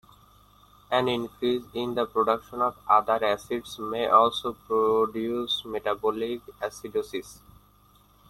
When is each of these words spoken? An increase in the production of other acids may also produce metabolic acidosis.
An 0.89 1.07
increase 1.07 1.61
in 1.75 1.93
the 1.93 2.07
production 2.07 2.59
of 2.59 2.75
other 2.89 3.23
acids 3.23 3.77
may 3.77 4.07
also 4.07 4.53
produce 4.53 5.63
metabolic 5.63 6.41
acidosis. 6.59 7.37